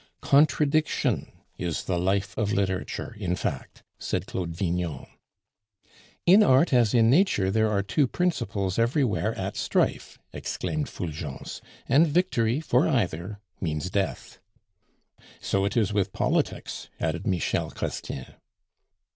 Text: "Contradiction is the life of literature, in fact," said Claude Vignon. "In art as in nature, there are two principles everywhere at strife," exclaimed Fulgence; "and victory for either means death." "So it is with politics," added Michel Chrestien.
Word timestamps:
"Contradiction 0.23 1.31
is 1.59 1.83
the 1.83 1.99
life 1.99 2.35
of 2.35 2.51
literature, 2.51 3.15
in 3.19 3.35
fact," 3.35 3.83
said 3.99 4.25
Claude 4.25 4.49
Vignon. 4.49 5.05
"In 6.25 6.41
art 6.41 6.73
as 6.73 6.95
in 6.95 7.07
nature, 7.07 7.51
there 7.51 7.69
are 7.69 7.83
two 7.83 8.07
principles 8.07 8.79
everywhere 8.79 9.35
at 9.37 9.55
strife," 9.55 10.17
exclaimed 10.33 10.89
Fulgence; 10.89 11.61
"and 11.87 12.07
victory 12.07 12.59
for 12.59 12.87
either 12.87 13.37
means 13.59 13.91
death." 13.91 14.39
"So 15.39 15.65
it 15.65 15.77
is 15.77 15.93
with 15.93 16.13
politics," 16.13 16.89
added 16.99 17.27
Michel 17.27 17.69
Chrestien. 17.69 18.33